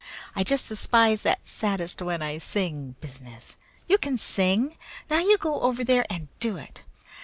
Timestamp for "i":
0.35-0.43, 2.23-2.39